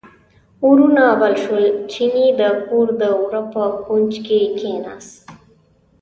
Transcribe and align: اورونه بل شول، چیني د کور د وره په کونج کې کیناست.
اورونه 0.61 1.05
بل 1.21 1.33
شول، 1.43 1.65
چیني 1.91 2.25
د 2.39 2.41
کور 2.67 2.87
د 3.01 3.03
وره 3.23 3.41
په 3.53 3.63
کونج 3.85 4.13
کې 4.25 4.39
کیناست. 4.59 5.15